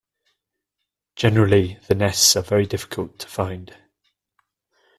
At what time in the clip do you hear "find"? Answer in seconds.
3.27-3.77